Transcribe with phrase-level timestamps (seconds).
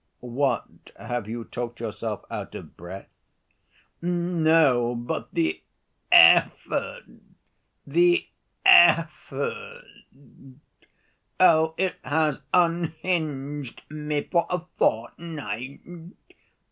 [0.33, 3.07] "What, have you talked yourself out of breath?"
[4.01, 5.61] "No; but the
[6.11, 7.03] effort!
[7.85, 8.25] the
[8.65, 9.85] effort!
[11.39, 15.81] Oh, it has unhinged me for a fortnight!